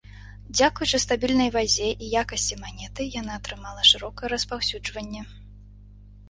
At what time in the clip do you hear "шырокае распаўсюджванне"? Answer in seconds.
3.91-5.21